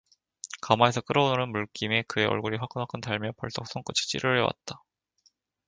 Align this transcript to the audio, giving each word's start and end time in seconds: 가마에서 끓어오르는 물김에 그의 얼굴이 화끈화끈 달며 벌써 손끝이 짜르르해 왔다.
가마에서 0.63 1.01
끓어오르는 1.01 1.51
물김에 1.51 2.05
그의 2.07 2.25
얼굴이 2.25 2.57
화끈화끈 2.57 3.01
달며 3.01 3.33
벌써 3.37 3.63
손끝이 3.65 3.93
짜르르해 4.09 4.41
왔다. 4.41 4.81